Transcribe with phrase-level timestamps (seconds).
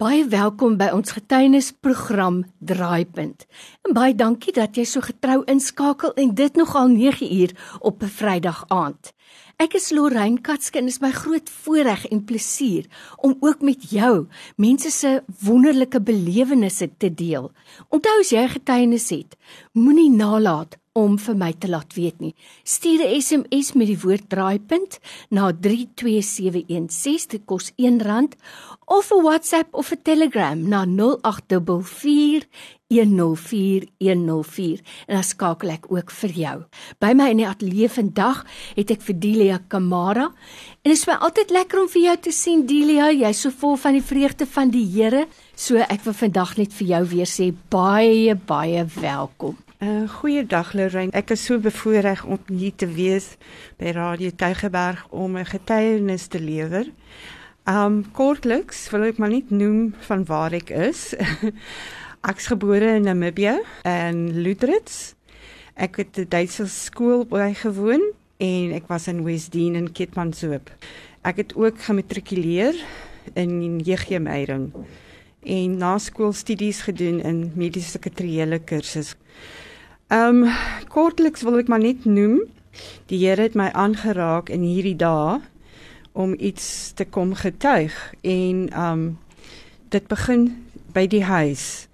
[0.00, 3.42] Baie welkom by ons getuienisprogram Draaipunt.
[3.84, 7.52] En baie dankie dat jy so getrou inskakel en dit nogal 9 uur
[7.84, 9.12] op 'n Vrydag aand.
[9.58, 12.86] Ek is Lorraine Katskin, is my groot voorreg en plesier
[13.16, 14.26] om ook met jou
[14.56, 17.52] mense se wonderlike belewennisse te deel.
[17.88, 19.36] Onthou as jy getuienis het,
[19.72, 22.34] moenie nalat om vir my te laat weet nie.
[22.64, 24.98] Stuur 'n SMS met die woord draaipunt
[25.30, 28.28] na 32716 dit kos R1
[28.86, 32.46] of 'n WhatsApp of 'n Telegram na 0844
[32.90, 36.64] 104104 en dan skakel ek ook vir jou.
[36.98, 38.44] By my in die ateljee vandag
[38.74, 40.26] het ek vir Delia Kamara
[40.82, 43.76] en dit is my altyd lekker om vir jou te sien Delia, jy's so vol
[43.76, 45.26] van die vreugde van die Here.
[45.54, 49.69] So ek wil vandag net vir jou weer sê baie baie welkom.
[49.80, 51.08] Uh, goeiedag Lorraine.
[51.16, 53.30] Ek is so bevoorreg om hier te wees
[53.80, 56.84] by Radio Tygerberg om 'n getuienis te lewer.
[57.64, 61.14] Um kortliks wil ek maar net noem van waar ek is.
[62.30, 63.56] Ek's gebore in Namibië
[63.88, 65.14] in Luderitz.
[65.74, 68.04] Ek het 'n Duitse skool by gewoon
[68.36, 70.68] en ek was in Westdene in Kitmanshoop.
[71.24, 72.76] Ek het ook gematrikuleer
[73.32, 74.72] in JG Meyering
[75.40, 79.16] en na skoolstudies gedoen in mediese sekretariële kursus.
[80.10, 80.48] Ehm um,
[80.88, 82.40] kortliks wil ek maar net noem,
[83.06, 85.36] die Here het my aangeraak in hierdie dae
[86.18, 87.94] om iets te kom getuig
[88.26, 89.04] en ehm um,
[89.94, 90.48] dit begin
[90.90, 91.86] by die huis.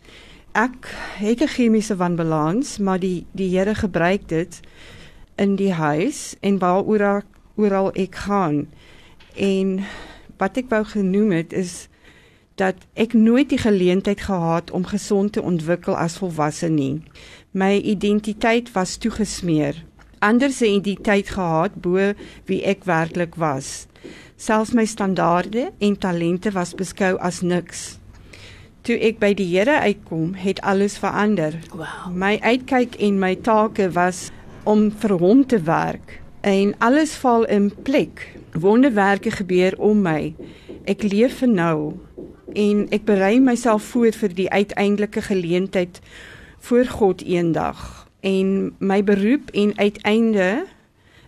[0.56, 0.89] Ek
[1.20, 4.61] het 'n chemiese wanbalans, maar die die Here gebruik dit
[5.36, 7.23] in die huis en waaroor
[7.56, 8.64] oral ek gaan.
[9.36, 9.84] En
[10.39, 11.89] wat ek wou genoem het is
[12.56, 17.03] dat ek nooit die geleentheid gehad om gesond te ontwikkel as volwasse nie.
[17.57, 19.85] My identiteit was toegesmeer.
[20.19, 22.13] Ander se identiteit gehad bo
[22.45, 23.87] wie ek werklik was.
[24.37, 27.97] Selfs my standaarde en talente was beskou as niks.
[28.85, 31.57] Toe ek by die Here uitkom, het alles verander.
[31.73, 32.13] Wow.
[32.13, 34.27] My uitkyk en my take was
[34.69, 38.36] om vir hom te werk en alles val in plek.
[38.53, 40.35] Wonderwerke gebeur om my.
[40.85, 41.79] Ek leef vir nou
[42.53, 46.05] en ek berei myself voor vir die uiteindelike geleentheid
[46.67, 48.09] voor God eendag.
[48.21, 50.67] En my beroep en uiteinde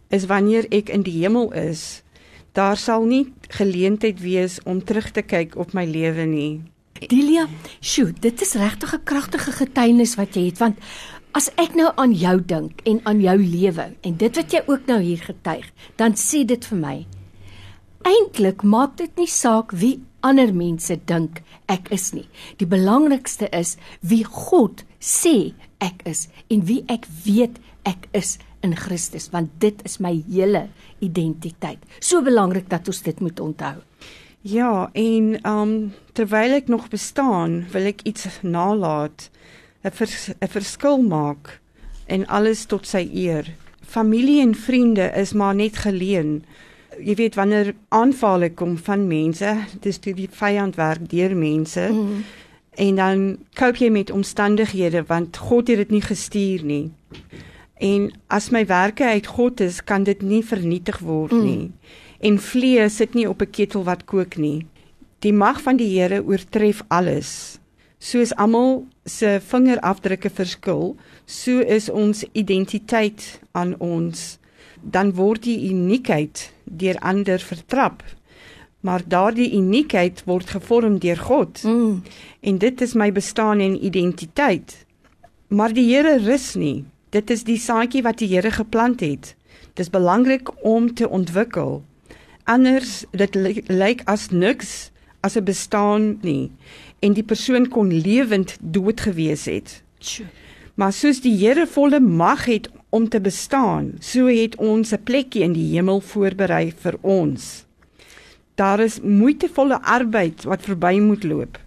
[0.09, 2.03] is wanneer ek in die hemel is
[2.53, 6.63] daar sal nie geleentheid wees om terug te kyk op my lewe nie.
[6.99, 7.47] Delia,
[7.79, 10.79] sjoe, dit is regtig 'n kragtige getuienis wat jy het want
[11.31, 14.87] as ek nou aan jou dink en aan jou lewe en dit wat jy ook
[14.87, 17.07] nou hier getuig, dan sê dit vir my
[18.03, 22.27] eintlik maak dit nie saak wie ander mense dink ek is nie.
[22.61, 27.59] Die belangrikste is wie God sê ek is en wie ek weet
[27.89, 30.67] ek is in Christus want dit is my hele
[31.05, 31.83] identiteit.
[32.01, 33.77] So belangrik dat ons dit moet onthou.
[34.47, 35.73] Ja, en um
[36.15, 39.31] terwyl ek nog bestaan, wil ek iets nalat,
[39.85, 41.61] 'n vers, 'n verskil maak
[42.07, 43.55] en alles tot sy eer.
[43.83, 46.45] Familie en vriende is maar net geleen
[47.01, 51.89] jy weet wanneer aanvalle kom van mense, dis toe die vyand werk deur mense.
[51.93, 52.25] Mm.
[52.79, 53.23] En dan
[53.59, 56.91] koop jy met omstandighede want God het dit nie gestuur nie.
[57.79, 61.45] En as my werke uit God is, kan dit nie vernietig word mm.
[61.45, 61.71] nie.
[62.21, 64.67] En vlees sit nie op 'n ketel wat kook nie.
[65.19, 67.59] Die mag van die Here oortref alles.
[67.99, 74.39] Soos almal se vingerafdrukke verskil, so is ons identiteit aan ons
[74.83, 78.03] dan word die uniekheid deur ander vertrap.
[78.81, 81.63] Maar daardie uniekheid word gevorm deur God.
[81.63, 82.03] Mm.
[82.41, 84.87] En dit is my bestaan en identiteit.
[85.49, 86.85] Maar die Here rus nie.
[87.11, 89.35] Dit is die saadjie wat die Here geplant het.
[89.75, 91.83] Dit is belangrik om te ontwikkel.
[92.45, 93.35] Anders dit
[93.69, 94.91] lyk as niks
[95.21, 96.51] as 'n bestaan nie
[96.99, 99.83] en die persoon kon lewend dood gewees het.
[100.75, 103.93] Maar soos die Here volle mag het om te bestaan.
[104.01, 107.65] So het ons 'n plekkie in die hemel voorberei vir ons.
[108.55, 111.59] Daar is moeitevolle arbeid wat verby moet loop.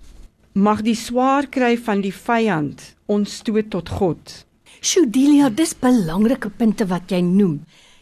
[0.54, 4.46] Mag die swaar kry van die vyand ons stoot tot God.
[4.82, 7.62] Shudilia, dis belangrike punte wat jy noem.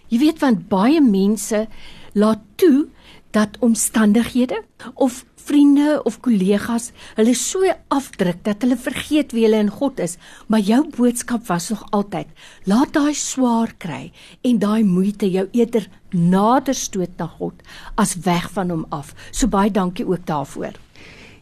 [0.09, 1.67] Jy weet want baie mense
[2.13, 2.87] laat toe
[3.31, 9.71] dat omstandighede of vriende of kollegas hulle so afdruk dat hulle vergeet wie hulle in
[9.73, 10.17] God is,
[10.47, 12.27] maar jou boodskap was nog altyd:
[12.69, 14.11] laat daai swaar kry
[14.41, 17.65] en daai moeite jou eerder nader stoot na God
[17.95, 19.15] as weg van hom af.
[19.31, 20.77] So baie dankie ook daarvoor.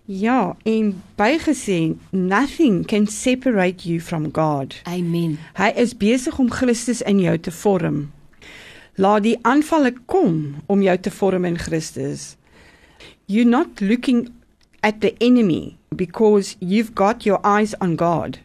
[0.07, 4.75] Ja, en bygesê, nothing can separate you from God.
[4.83, 5.35] Amen.
[5.59, 8.05] Hy is besig om Christus in jou te vorm.
[8.97, 12.35] Laat die aanvalle kom om jou te vorm in Christus
[13.27, 14.33] you're not looking
[14.81, 18.39] at the enemy because you've got your eyes on God.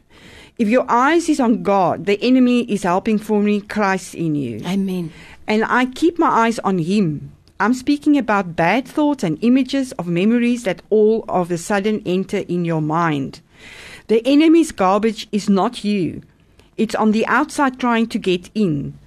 [0.58, 4.60] If your eyes is on God, the enemy is helping forming Christ in you.
[4.66, 5.12] Amen.
[5.46, 7.32] And I keep my eyes on him.
[7.60, 12.38] I'm speaking about bad thoughts and images of memories that all of a sudden enter
[12.38, 13.40] in your mind.
[14.08, 16.22] The enemy's garbage is not you.
[16.76, 18.98] It's on the outside trying to get in.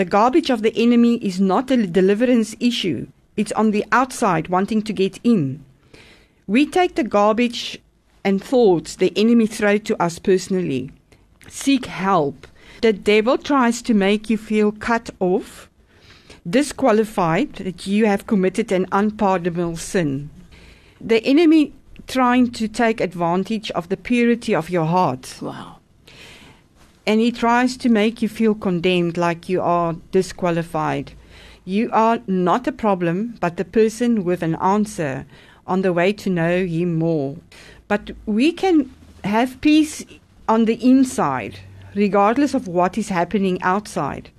[0.00, 3.08] The garbage of the enemy is not a deliverance issue.
[3.36, 5.62] It's on the outside wanting to get in.
[6.46, 7.78] We take the garbage
[8.24, 10.90] and thoughts the enemy throw to us personally.
[11.48, 12.46] Seek help.
[12.80, 15.68] The devil tries to make you feel cut off,
[16.48, 20.30] disqualified, that you have committed an unpardonable sin.
[20.98, 21.74] The enemy
[22.06, 25.36] trying to take advantage of the purity of your heart.
[25.42, 25.79] Wow.
[27.06, 31.12] And he tries to make you feel condemned like you are disqualified.
[31.64, 35.26] You are not a problem, but the person with an answer
[35.66, 37.36] on the way to know him more.
[37.88, 38.92] But we can
[39.24, 40.04] have peace
[40.48, 41.60] on the inside,
[41.94, 44.30] regardless of what is happening outside.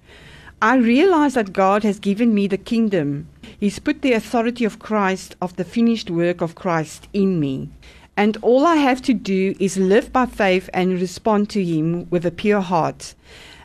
[0.62, 3.28] I realize that God has given me the kingdom.
[3.60, 7.70] He's put the authority of Christ, of the finished work of Christ, in me.
[8.18, 12.26] And all I have to do is live by faith and respond to Him with
[12.26, 13.16] a pure heart,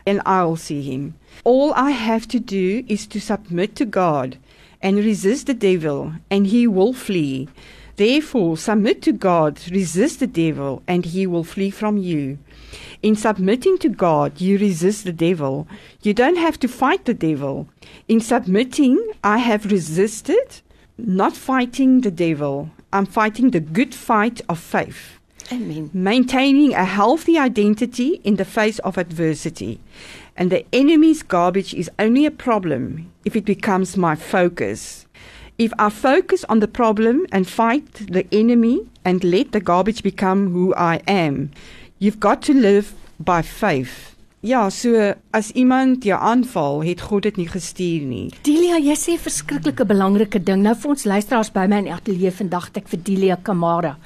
[0.06, 1.14] and I'll see Him.
[1.44, 4.38] All I have to do is to submit to God
[4.82, 7.48] and resist the devil, and he will flee.
[7.96, 12.38] Therefore, submit to God, resist the devil, and he will flee from you.
[13.02, 15.66] In submitting to God, you resist the devil.
[16.02, 17.68] You don't have to fight the devil.
[18.06, 20.60] In submitting, I have resisted,
[20.98, 22.70] not fighting the devil.
[22.96, 25.18] I'm fighting the good fight of faith.
[25.52, 25.90] Amen.
[25.92, 29.80] Maintaining a healthy identity in the face of adversity.
[30.34, 35.06] And the enemy's garbage is only a problem if it becomes my focus.
[35.58, 40.50] If I focus on the problem and fight the enemy and let the garbage become
[40.52, 41.50] who I am,
[41.98, 44.15] you've got to live by faith.
[44.46, 44.94] Ja, so
[45.34, 48.26] as iemand jou aanval, het God dit nie gestuur nie.
[48.46, 50.62] Delia, jy sê 'n verskriklike belangrike ding.
[50.62, 53.96] Nou vir ons luisteraars by my in ateljee vandag ek vir Delia Kamara,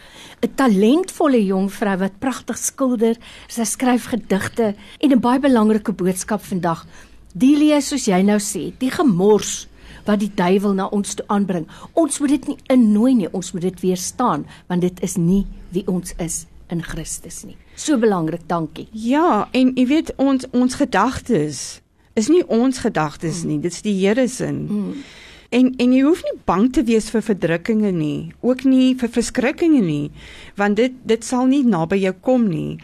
[0.43, 3.17] 'n talentvolle jong vrou wat pragtig skilder,
[3.49, 6.87] sy skryf gedigte en 'n baie belangrike boodskap vandag.
[7.35, 9.69] Delia, soos jy nou sê, die gemors
[10.07, 11.67] wat die duiwel na ons toe aanbring.
[11.93, 15.87] Ons moet dit nie innooi nie, ons moet dit weerstaan, want dit is nie wie
[15.87, 17.57] ons is in Christus nie.
[17.75, 18.89] So belangrik, dankie.
[18.93, 21.81] Ja, en jy weet ons ons gedagtes
[22.19, 24.51] is nie ons gedagtes nie, dit is die Here se.
[24.51, 25.03] Mm.
[25.51, 29.81] En en jy hoef nie bang te wees vir verdrukkinge nie, ook nie vir verskrikkinge
[29.83, 30.11] nie,
[30.59, 32.79] want dit dit sal nie naby jou kom nie.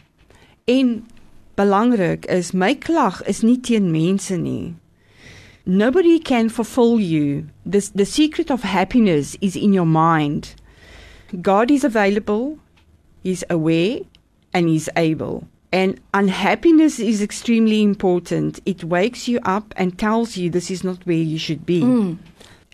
[0.66, 0.96] En
[1.56, 4.74] belangrik is my klag is nie teen mense nie.
[5.66, 7.46] Nobody can fulfill you.
[7.64, 10.54] This the secret of happiness is in your mind.
[11.42, 12.58] God is available,
[13.26, 13.98] he's aware
[14.54, 15.46] and he's able.
[15.72, 18.60] And unhappiness is extremely important.
[18.64, 21.82] It wakes you up and tells you this is not where you should be.
[21.82, 22.18] Mm.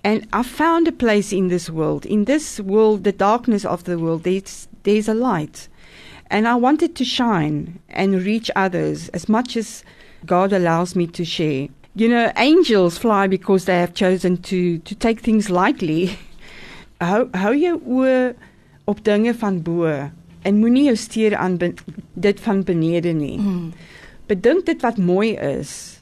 [0.05, 2.05] And I found a place in this world.
[2.05, 5.69] In this world, the darkness of the world, there's, there's a light.
[6.29, 9.83] And I wanted to shine and reach others as much as
[10.27, 11.69] God allows me to share.
[11.95, 16.19] You know, angels fly because they have chosen to, to take things lightly.
[17.03, 18.35] hou, hou jou oë
[18.91, 19.89] op dinge van bo
[20.43, 21.59] en moenie jou steur aan
[22.15, 23.39] dit van benede nie.
[23.39, 23.73] Mm.
[24.27, 26.01] Bedink dit wat mooi is.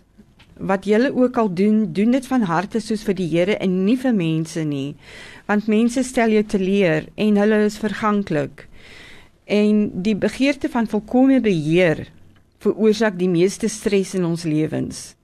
[0.61, 3.97] Wat jy ook al doen, doen dit van harte soos vir die Here en nie
[3.97, 4.95] vir mense nie.
[5.49, 8.67] Want mense stel jou teleur en hulle is verganklik.
[9.45, 12.07] En die begeerte van volkomme beheer
[12.61, 15.15] veroorsaak die meeste stres in ons lewens.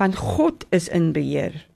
[0.00, 1.66] Want God is in beheer.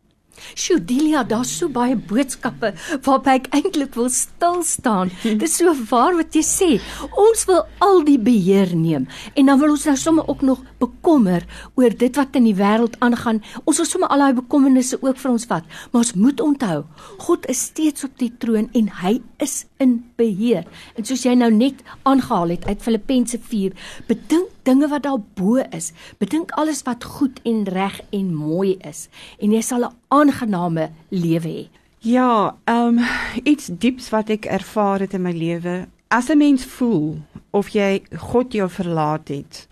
[0.54, 2.73] Sjoe, Delia, daar's so baie boodskappe
[3.06, 5.12] waarby ek eintlik wil stil staan.
[5.42, 6.70] Dis so waar wat jy sê.
[7.11, 11.47] Ons wil al die beheer neem en dan wil ons nou sommer ook nog bekommer
[11.78, 13.42] oor dit wat in die wêreld aangaan.
[13.64, 15.66] Ons wil sommer al daai bekommernisse ook vir ons vat.
[15.90, 16.78] Maar ons moet onthou,
[17.26, 20.66] God is steeds op die troon en hy is in beheer.
[20.97, 23.76] En soos jy nou net aangehaal het uit Filippense 4,
[24.09, 25.93] bedink dinge wat daar bo is.
[26.19, 31.49] Bedink alles wat goed en reg en mooi is en jy sal 'n aangename lewe
[31.49, 31.69] hê.
[32.02, 33.05] Ja, ehm um,
[33.45, 35.87] iets dieps wat ek ervaar het in my lewe.
[36.09, 37.19] As 'n mens voel
[37.50, 39.69] of jy God jou verlaat het,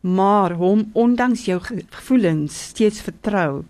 [0.00, 1.60] maar hom ondanks jou
[1.90, 3.64] gevoelens steeds vertrou,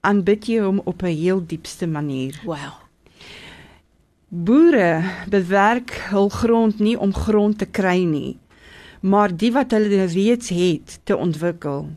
[0.00, 2.40] aanbid jy hom op 'n heel diepste manier.
[2.44, 2.78] Wow.
[4.28, 8.38] Boere bewerk hul grond nie om grond te kry nie,
[9.00, 11.88] maar die wat hulle reeds het te ontwikkel.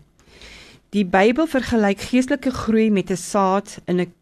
[0.89, 4.13] Die Bybel vergelyk geestelike groei met 'n saad in 'n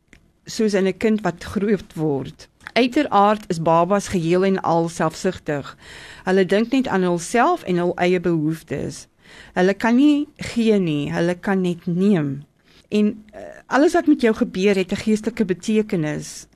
[0.46, 2.50] soos in 'n kind wat groot word.
[2.74, 5.78] Uiteraard is babas geheel en al selfsugtig.
[6.24, 9.08] Hulle dink net aan hulself en hul eie behoeftes.
[9.54, 12.44] Hulle kan nie gee nie, hulle kan net neem.
[12.90, 13.06] En
[13.36, 16.48] uh, alles wat met jou gebeur het 'n geestelike betekenis.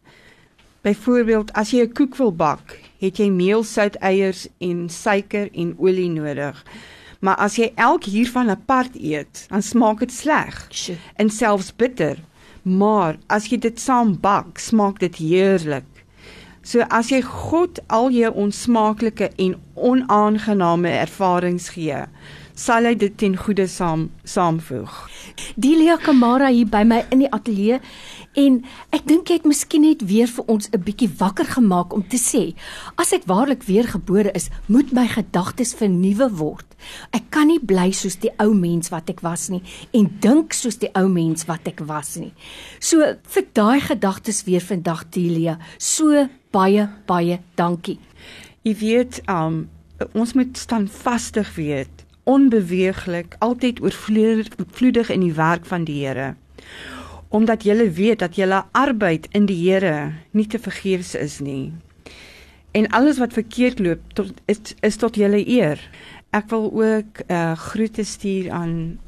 [0.84, 5.76] Byvoorbeeld, as jy 'n koek wil bak, het jy meel, sout, eiers en suiker en
[5.80, 6.66] olie nodig.
[7.20, 10.68] Maar as jy elk hiervan apart eet, dan smaak dit sleg
[11.16, 12.20] en selfs bitter.
[12.64, 15.88] Maar as jy dit saam bak, smaak dit heerlik.
[16.64, 22.06] So as jy God al jou onsmaaklike en onaangename ervarings gee,
[22.54, 24.94] sal hy dit ten goeie saam saamvoeg.
[25.58, 27.80] Delia Kamara hier by my in die ateljee
[28.38, 28.60] en
[28.94, 32.18] ek dink jy het miskien net weer vir ons 'n bietjie wakker gemaak om te
[32.18, 32.54] sê
[32.98, 36.66] as ek waarlik weer gebore is, moet my gedagtes vernuwe word.
[37.12, 40.78] Ek kan nie bly soos die ou mens wat ek was nie en dink soos
[40.78, 42.34] die ou mens wat ek was nie.
[42.80, 48.00] So vir daai gedagtes weer vandag Delia, so baie baie dankie.
[48.64, 49.70] Jy weet, um,
[50.14, 56.36] ons moet standvastig wees onbeweeglik, altyd oorvloedig in die werk van die Here.
[57.28, 61.74] Omdat jy weet dat jy arbeid in die Here nie te vergeefs is nie.
[62.72, 65.82] En alles wat verkeerd loop tot is, is tot julle eer.
[66.34, 69.00] Ek wil ook uh, groete stuur aan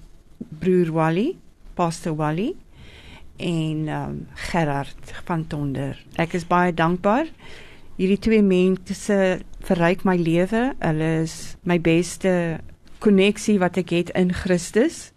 [0.60, 1.36] broer Wally,
[1.74, 2.54] Pastor Wally
[3.38, 5.98] en um, Gerard van Tonder.
[6.22, 7.28] Ek is baie dankbaar.
[7.98, 9.18] Hierdie twee mense
[9.66, 10.68] verryk my lewe.
[10.80, 12.60] Hulle is my beste
[13.06, 15.12] koneksie wat ek het in Christus.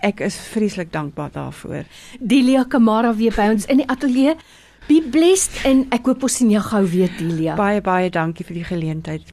[0.00, 1.84] Ek is vreeslik dankbaar daarvoor.
[2.20, 4.36] Delia Kamara weer by ons in die ateljee.
[4.88, 7.54] Be blessed en ek hoop ons sien jou gou weer Delia.
[7.58, 9.28] Baie baie dankie vir die geleentheid.